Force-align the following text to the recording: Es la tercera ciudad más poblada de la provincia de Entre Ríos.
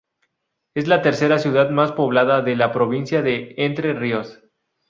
Es 0.75 0.87
la 0.87 1.03
tercera 1.03 1.37
ciudad 1.37 1.69
más 1.69 1.91
poblada 1.91 2.41
de 2.41 2.55
la 2.55 2.71
provincia 2.71 3.21
de 3.21 3.53
Entre 3.57 3.93
Ríos. 3.93 4.41